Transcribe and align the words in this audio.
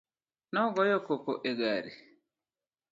Nogoyo 0.53 0.97
koko 1.05 1.31
e 1.49 1.51
gari. 1.59 1.91